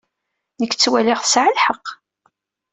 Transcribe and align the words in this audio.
Nekk 0.59 0.73
ttwaliɣ 0.75 1.19
tesɛa 1.21 1.49
lḥeqq. 1.57 1.85